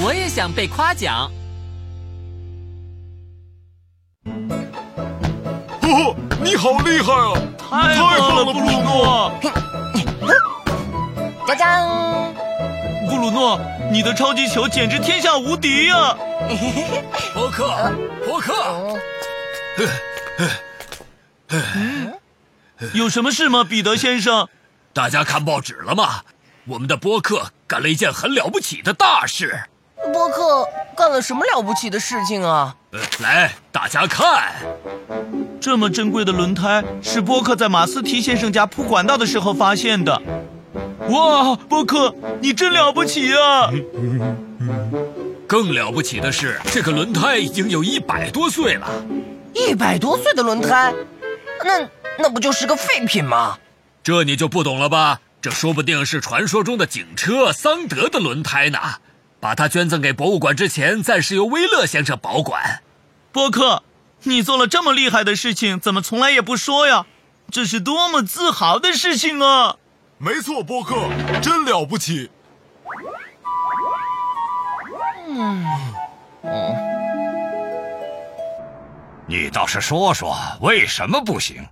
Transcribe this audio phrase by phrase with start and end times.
[0.00, 1.30] 我也想被夸奖。
[5.82, 7.34] 哦，你好厉害啊！
[7.70, 9.32] 太棒了，布鲁诺！
[11.46, 12.32] 锵锵！
[13.06, 13.60] 布鲁诺，
[13.90, 16.16] 你的超级球简直天下无敌呀！
[17.34, 17.92] 波克，
[18.24, 18.98] 波克，
[22.94, 24.48] 有什么事吗，彼得先生？
[24.94, 26.22] 大家看报纸了吗？
[26.64, 29.64] 我们的波克干了一件很了不起的大事。
[30.10, 30.66] 波克
[30.96, 32.74] 干了什么了不起的事情啊？
[32.92, 34.54] 呃，来，大家看，
[35.60, 40.20] 这么珍贵的轮胎是波克在马斯提先生家铺管道的时候发现的。
[41.08, 43.70] 哇，波克，你真了不起啊！
[45.46, 48.88] 更了不起的是，这个轮胎已经有一百多岁了。
[49.52, 50.94] 一百多岁的轮胎，
[51.64, 53.58] 那那不就是个废品吗？
[54.02, 55.20] 这你就不懂了吧？
[55.42, 58.78] 这说不定是传说中的警车桑德的轮胎呢。
[59.42, 62.80] 把它捐赠给博物馆之前，暂时由威勒先生保管。
[63.32, 63.82] 波克，
[64.22, 67.06] 你做了这么厉害的事情，怎么从来也不说呀？
[67.50, 69.78] 这是多么自豪的事情啊！
[70.18, 70.94] 没错，波克
[71.42, 72.30] 真了不起。
[75.28, 75.66] 嗯
[76.44, 76.76] 嗯，
[79.26, 81.66] 你倒是说说，为什么不行？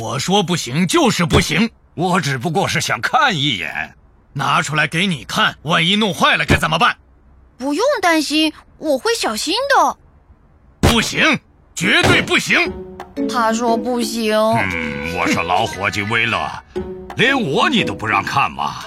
[0.00, 3.94] 我说不行就是不行，我只不过是想看一眼。
[4.32, 6.96] 拿出来给你看，万一弄坏了该怎么办？
[7.58, 9.96] 不用担心，我会小心的。
[10.80, 11.38] 不行，
[11.74, 12.72] 绝对不行。
[13.28, 14.34] 他说不行。
[14.34, 16.50] 嗯，我说老伙计威勒，
[17.16, 18.84] 连我你都不让看吗？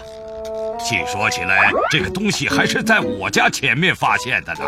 [0.80, 4.62] 细说起来，这个东西还是在我家前面发现的呢。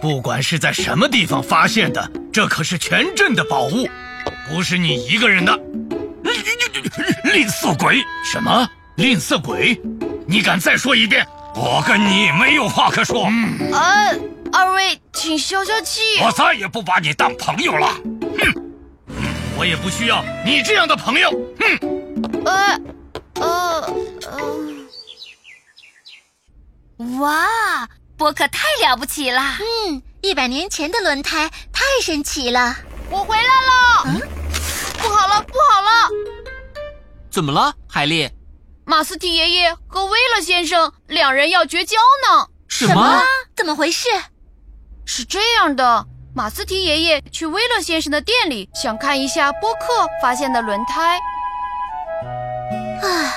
[0.00, 3.88] 不管是在什么地方发现的，这可是全镇的宝物，
[4.48, 5.58] 不是你一个人的。
[7.24, 8.02] 吝啬鬼！
[8.24, 9.80] 什么吝啬鬼？
[10.32, 11.28] 你敢再说一遍？
[11.54, 13.26] 我跟你没有话可说。
[13.28, 14.18] 嗯、呃，
[14.50, 16.00] 二位，请消消气。
[16.22, 17.88] 我再也不把你当朋友了。
[17.88, 18.64] 哼，
[19.58, 21.30] 我也不需要你这样的朋友。
[21.60, 21.78] 哼。
[22.46, 22.80] 呃，
[23.34, 23.94] 呃，
[26.96, 27.18] 呃。
[27.20, 29.58] 哇，波克太了不起了。
[29.90, 32.74] 嗯，一百年前的轮胎太神奇了。
[33.10, 34.04] 我回来了。
[34.06, 34.18] 嗯，
[34.98, 36.08] 不好了，不好了。
[37.30, 38.30] 怎么了，海莉？
[38.84, 42.48] 马斯提爷爷和威勒先生两人要绝交呢。
[42.68, 43.22] 什么？
[43.56, 44.08] 怎么回事？
[45.04, 51.18] 是这样的，马斯提爷爷去威勒先生的店里，想看一下波克发现的轮胎。
[53.02, 53.34] 啊，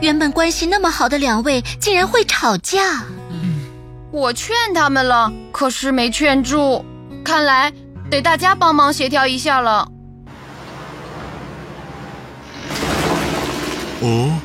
[0.00, 3.04] 原本关系那么好的两位竟然会吵架。
[3.30, 3.66] 嗯，
[4.12, 6.84] 我劝他们了，可是没劝住，
[7.24, 7.72] 看来
[8.08, 9.88] 得大家帮忙协调一下了。
[14.00, 14.40] 哦。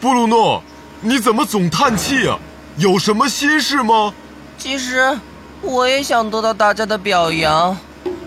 [0.00, 0.62] 布鲁诺，
[1.00, 2.38] 你怎么总叹气啊？
[2.76, 4.14] 有什么心事吗？
[4.56, 5.18] 其实，
[5.60, 7.76] 我也想得到大家的表扬，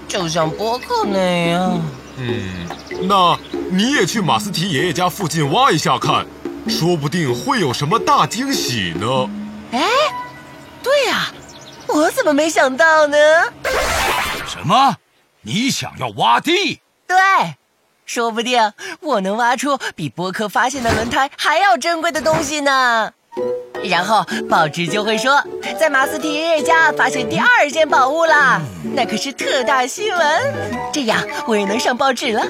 [0.07, 1.81] 就像波克那样。
[2.17, 2.67] 嗯，
[3.03, 3.39] 那
[3.69, 6.25] 你也去马斯提爷爷家附近挖一下看，
[6.67, 9.29] 说不定会有什么大惊喜呢。
[9.71, 9.87] 哎，
[10.83, 11.31] 对呀，
[11.87, 13.17] 我怎么没想到呢？
[14.45, 14.97] 什么？
[15.43, 16.81] 你想要挖地？
[17.07, 17.15] 对。
[18.11, 23.13] 说不定我能挖出比波克发现的轮胎还要珍贵的东西呢，
[23.85, 25.41] 然后报纸就会说，
[25.79, 28.59] 在马斯提爷爷家发现第二件宝物啦，
[28.93, 30.53] 那可是特大新闻，
[30.91, 32.43] 这样我也能上报纸了。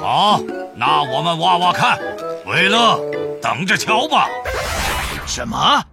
[0.00, 0.40] 好，
[0.74, 1.98] 那我们挖挖看，
[2.46, 2.98] 维勒，
[3.42, 4.26] 等着瞧吧。
[5.26, 5.84] 什么？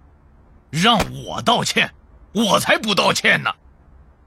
[0.70, 1.90] 让我道歉？
[2.32, 3.50] 我才不道歉呢！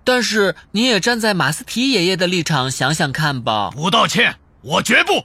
[0.03, 3.71] 但是你也站在马斯提爷爷的立场想想看吧。
[3.71, 4.35] 不道歉。
[4.67, 5.23] 我绝不！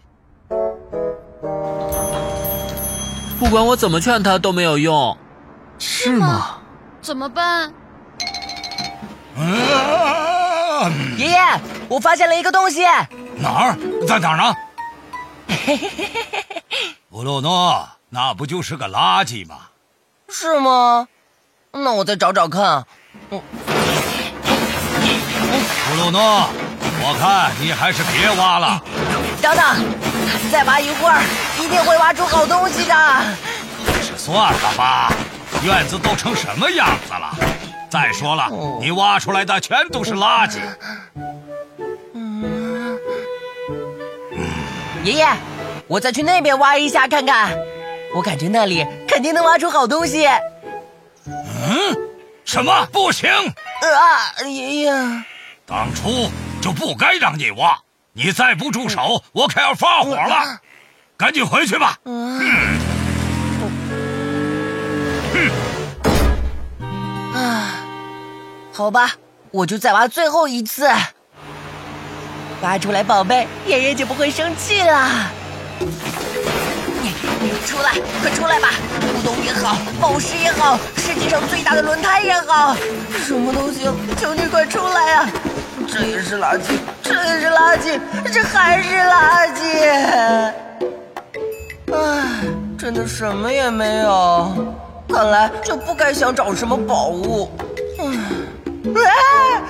[3.38, 5.16] 不管我怎么劝他都没有用，
[5.78, 6.58] 是吗？
[7.00, 7.72] 怎么办？
[11.16, 11.38] 爷爷，
[11.88, 12.84] 我发现了一个东西。
[13.36, 13.78] 哪儿？
[14.06, 14.54] 在哪儿呢？
[17.08, 19.56] 布鲁诺，那不就是个垃圾吗？
[20.28, 21.08] 是吗？
[21.72, 22.84] 那我再找找看。
[23.30, 23.42] 布
[25.96, 26.50] 鲁诺，
[27.02, 28.82] 我看你还是别挖了。
[29.40, 29.64] 等等，
[30.52, 31.22] 再挖一会儿，
[31.58, 32.94] 一定会挖出好东西的。
[32.94, 35.12] 还是算了吧，
[35.64, 37.34] 院子都成什么样子了？
[37.90, 38.48] 再说了，
[38.80, 40.58] 你挖出来的全都是垃圾。
[42.14, 42.98] 嗯，
[45.02, 45.26] 爷爷，
[45.88, 47.50] 我再去那边挖一下看看，
[48.14, 50.26] 我感觉那里肯定能挖出好东西。
[51.26, 51.96] 嗯？
[52.44, 52.86] 什么？
[52.92, 53.30] 不行！
[53.30, 54.92] 啊，爷爷，
[55.66, 57.78] 当初就不该让你挖。
[58.12, 60.58] 你再不住手，我可要发火了！
[61.16, 61.96] 赶紧回去吧。
[62.04, 62.78] 嗯。
[67.32, 67.84] 啊，
[68.72, 69.12] 好吧，
[69.52, 70.88] 我就再挖最后一次。
[72.62, 75.30] 挖出来，宝贝，爷爷就不会生气了。
[77.64, 78.70] 出来，快出来吧！
[79.00, 82.74] 古董也好，宝石也好，世界上最大的轮胎也好，
[83.24, 85.30] 什么都行，求你快出来啊！
[85.88, 86.78] 这也是垃圾，
[87.10, 88.00] 这也是垃圾，
[88.32, 89.60] 这还是垃圾。
[91.92, 92.46] 唉，
[92.78, 94.76] 真的什么也没有，
[95.08, 97.50] 看来就不该想找什么宝物。
[97.98, 99.60] 唉，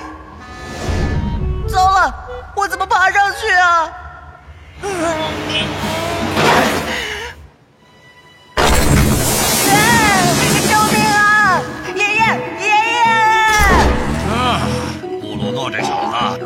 [1.67, 2.13] 糟了，
[2.55, 3.89] 我怎么爬上去啊？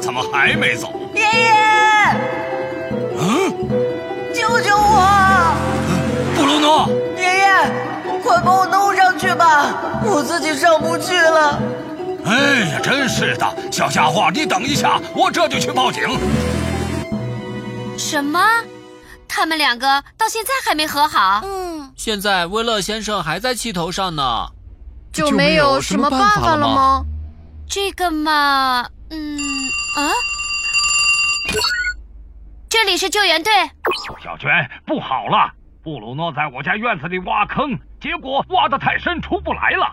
[0.05, 0.93] 怎么还没走？
[1.15, 1.51] 爷爷！
[3.17, 3.51] 嗯，
[4.31, 5.55] 救救我！
[6.35, 6.87] 布鲁诺！
[7.17, 9.73] 爷爷，快把我弄上去吧，
[10.05, 11.59] 我自己上不去了。
[12.23, 16.03] 哎呀，真是的，小家伙，你等一下，我这就去报警。
[17.97, 18.39] 什么？
[19.27, 21.41] 他们两个到现在还没和好？
[21.43, 24.49] 嗯，现在威勒先生还在气头上呢，
[25.11, 27.03] 就没有什么办法了吗？
[27.67, 29.39] 这个嘛，嗯
[29.95, 30.11] 啊，
[32.67, 33.51] 这里是救援队。
[34.21, 34.49] 小娟，
[34.85, 35.49] 不好了！
[35.81, 39.87] 布鲁诺在我家院子里挖坑，结果挖得太深，出不来了。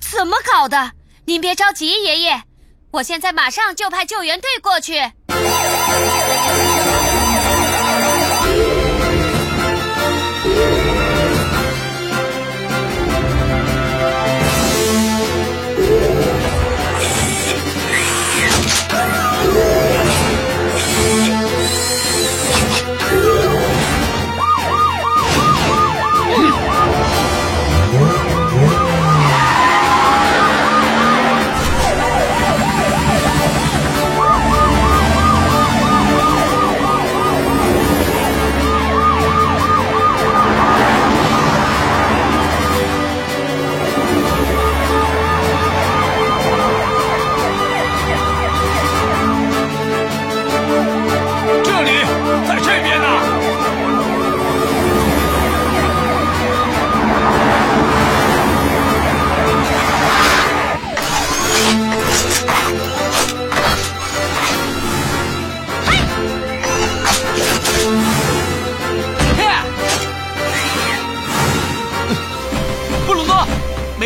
[0.00, 0.92] 怎么搞的？
[1.24, 2.42] 您别着急，爷爷，
[2.90, 5.00] 我现在马上就派救援队过去。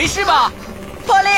[0.03, 0.51] 没事吧？
[1.07, 1.29] 波利，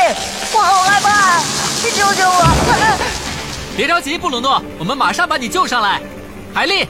[0.54, 1.38] 我好害怕，
[1.84, 3.76] 你救救我！
[3.76, 6.00] 别着急，布鲁诺，我们马上把你救上来。
[6.54, 6.88] 海莉，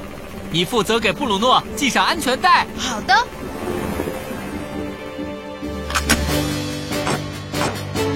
[0.52, 2.64] 你负责给布鲁诺系上安全带。
[2.78, 3.26] 好的。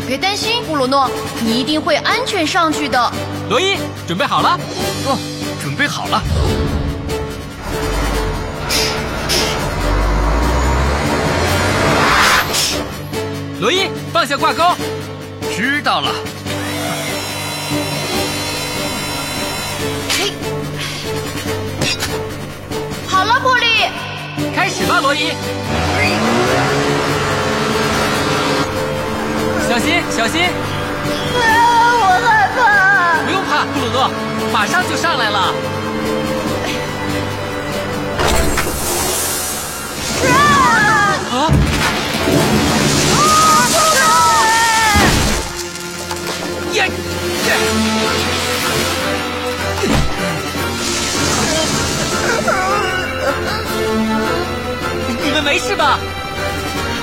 [0.06, 1.10] 别担心，布鲁诺，
[1.42, 3.12] 你一定会安全上去的。
[3.50, 3.76] 罗伊，
[4.06, 4.56] 准备好了？
[5.04, 5.18] 哦，
[5.60, 6.22] 准备好了。
[13.60, 14.62] 罗伊，放下挂钩。
[15.56, 16.12] 知道了。
[23.08, 23.66] 好了，波利，
[24.54, 25.32] 开始吧，罗伊。
[29.68, 30.44] 小心，小心！
[30.44, 30.52] 啊，
[31.98, 32.58] 我害怕。
[33.26, 34.08] 不用怕，布鲁诺，
[34.52, 35.52] 马上就上来了。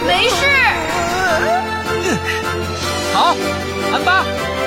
[0.07, 0.45] 没事。
[3.13, 3.35] 好，
[3.93, 4.23] 安巴，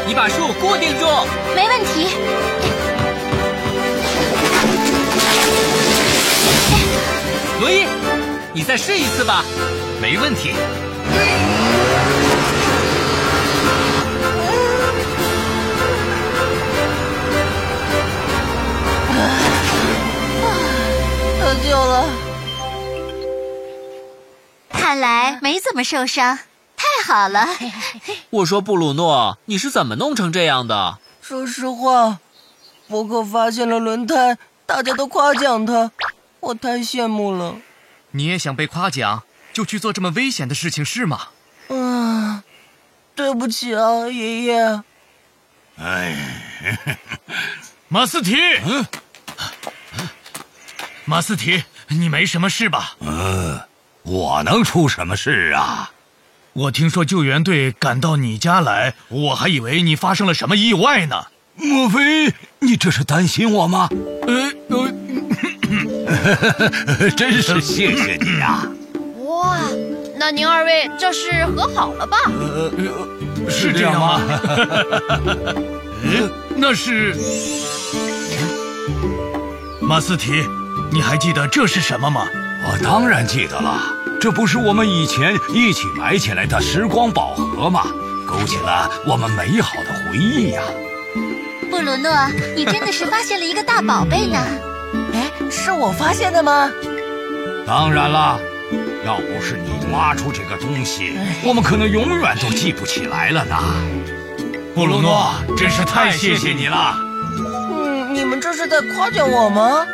[0.07, 1.07] 你把树固定住。
[1.54, 2.09] 没问题。
[7.61, 7.87] 罗伊，
[8.52, 9.45] 你再试一次吧。
[10.00, 10.54] 没问题。
[21.40, 22.27] 得救了。
[24.88, 26.38] 看来没怎么受伤，
[26.75, 27.47] 太好了。
[28.30, 30.99] 我说布鲁诺，你是怎么弄成这样的？
[31.21, 32.21] 说实话，
[32.88, 35.92] 伯克发现了轮胎，大家都夸奖他，
[36.40, 37.57] 我太羡慕了。
[38.12, 41.28] 你也想被夸奖，就去做这么危险的事情是吗？
[41.68, 42.42] 嗯，
[43.14, 44.83] 对不起啊，爷爷。
[45.76, 46.16] 哎，
[47.88, 48.87] 马斯提，嗯，
[51.04, 52.97] 马斯提，你没什么事吧？
[53.00, 53.67] 呃，
[54.09, 55.91] 我能出什么事啊？
[56.55, 61.27] 我听说救援队赶到你家来，我还以为你发生了什么意外呢。
[61.55, 63.88] 莫非你这是担心我吗？
[64.27, 64.50] 呃
[67.00, 68.65] 呃， 真是谢谢你啊！
[69.27, 69.59] 哇，
[70.19, 72.17] 那您二位这是和好了吧？
[72.27, 72.71] 呃，
[73.50, 74.21] 是这样吗？
[76.03, 77.15] 呃，那是
[79.83, 80.45] 马斯提，
[80.91, 82.27] 你还记得这是什么吗？
[82.67, 83.81] 我当然记得了，
[84.21, 87.85] 这不是我们以前一起埋起来的时光宝盒吗？
[88.27, 90.61] 勾起了我们美好的回忆呀。
[91.71, 92.11] 布鲁诺，
[92.55, 94.38] 你真的是发现了一个大宝贝呢！
[95.15, 96.71] 哎，是我发现的吗？
[97.67, 98.38] 当然啦，
[99.07, 101.12] 要不是你挖出这个东西，
[101.45, 103.57] 我们可能永远都记不起来了呢。
[104.75, 106.97] 布鲁诺，真是太谢谢你了。
[107.38, 109.87] 嗯，你们这是在夸奖我吗？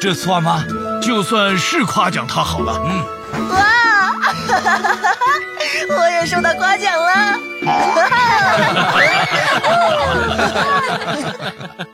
[0.00, 0.64] 这算吗？
[1.12, 2.80] 就算是夸奖他好了。
[2.86, 3.04] 嗯。
[3.50, 4.14] 哇，
[5.98, 7.38] 我也受到夸奖了。
[7.66, 8.72] 哈哈哈
[10.32, 11.44] 哈
[11.76, 11.86] 哈！